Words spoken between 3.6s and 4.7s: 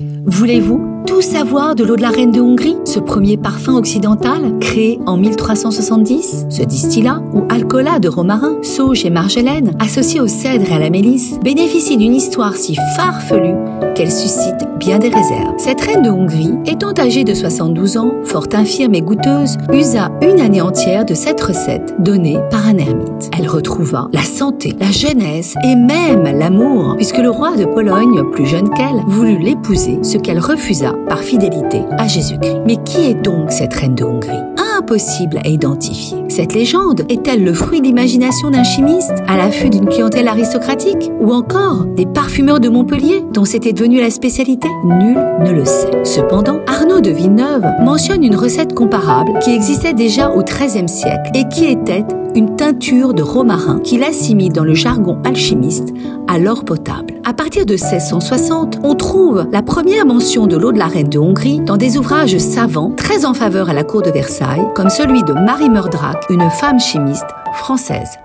occidental